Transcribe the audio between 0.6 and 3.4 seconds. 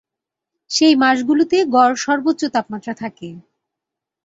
সেই মাসগুলিতে গড় সর্বোচ্চ তাপমাত্রা থাকে।